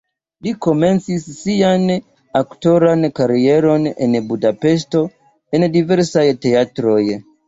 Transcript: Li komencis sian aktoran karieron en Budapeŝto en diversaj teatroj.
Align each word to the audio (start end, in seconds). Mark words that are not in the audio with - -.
Li 0.45 0.51
komencis 0.65 1.25
sian 1.39 1.83
aktoran 2.39 3.03
karieron 3.19 3.85
en 4.05 4.15
Budapeŝto 4.31 5.03
en 5.59 5.67
diversaj 5.77 6.25
teatroj. 6.47 6.99